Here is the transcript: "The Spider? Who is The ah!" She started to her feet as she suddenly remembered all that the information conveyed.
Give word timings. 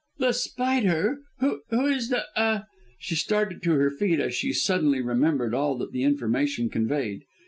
"The 0.17 0.31
Spider? 0.31 1.19
Who 1.41 1.59
is 1.85 2.09
The 2.09 2.23
ah!" 2.35 2.65
She 2.97 3.13
started 3.13 3.61
to 3.61 3.73
her 3.73 3.91
feet 3.91 4.19
as 4.19 4.33
she 4.33 4.51
suddenly 4.51 4.99
remembered 4.99 5.53
all 5.53 5.77
that 5.77 5.91
the 5.91 6.01
information 6.01 6.71
conveyed. 6.71 7.21